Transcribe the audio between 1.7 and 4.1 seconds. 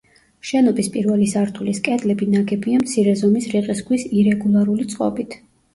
კედლები ნაგებია მცირე ზომის რიყის